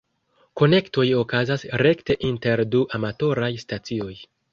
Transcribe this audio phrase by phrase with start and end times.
[0.59, 4.11] Konektoj okazas rekte inter du amatoraj stacioj.